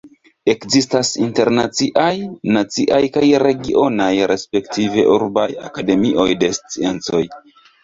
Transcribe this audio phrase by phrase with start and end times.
[0.51, 2.05] Ekzistas internaciaj,
[2.55, 7.25] naciaj kaj regionaj respektive urbaj Akademioj de Sciencoj.